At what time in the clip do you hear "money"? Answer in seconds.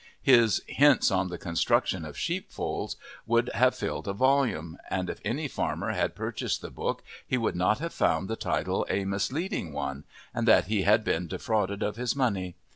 12.15-12.55